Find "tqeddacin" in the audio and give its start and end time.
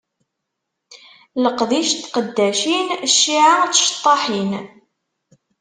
2.03-2.87